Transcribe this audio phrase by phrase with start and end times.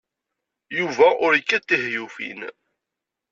[0.77, 2.39] Yuba ur yekkat tihyufin.